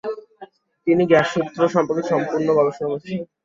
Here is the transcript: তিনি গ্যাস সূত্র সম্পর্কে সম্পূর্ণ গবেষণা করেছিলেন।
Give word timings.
তিনি 0.87 1.03
গ্যাস 1.11 1.27
সূত্র 1.33 1.59
সম্পর্কে 1.75 2.03
সম্পূর্ণ 2.11 2.47
গবেষণা 2.57 2.87
করেছিলেন। 2.89 3.21